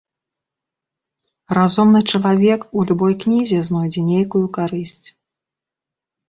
Разумны 1.57 2.01
чалавек 2.13 2.61
у 2.79 2.87
любой 2.93 3.13
кнізе 3.25 3.59
знойдзе 3.69 4.01
нейкую 4.09 4.43
карысць. 4.57 5.07